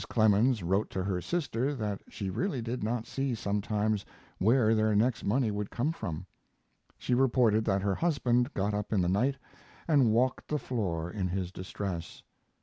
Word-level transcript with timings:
Clemens 0.09 0.63
wrote 0.63 0.89
to 0.89 1.03
her 1.03 1.21
sister 1.21 1.75
that 1.75 2.01
she 2.09 2.31
really 2.31 2.59
did 2.59 2.83
not 2.83 3.05
see 3.05 3.35
sometimes 3.35 4.03
where 4.39 4.73
their 4.73 4.95
next 4.95 5.23
money 5.23 5.51
would 5.51 5.69
come 5.69 5.91
from. 5.91 6.25
She 6.97 7.13
reported 7.13 7.65
that 7.65 7.83
her 7.83 7.93
husband 7.93 8.51
got 8.55 8.73
up 8.73 8.91
in 8.91 9.01
the 9.01 9.07
night 9.09 9.37
and 9.87 10.11
walked 10.11 10.47
the 10.47 10.57
floor 10.57 11.11
in 11.11 11.27
his 11.27 11.51
distress. 11.51 12.23